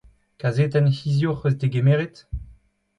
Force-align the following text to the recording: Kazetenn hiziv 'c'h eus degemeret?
Kazetenn 0.39 0.89
hiziv 0.95 1.33
'c'h 1.35 1.45
eus 1.49 1.55
degemeret? 1.61 2.15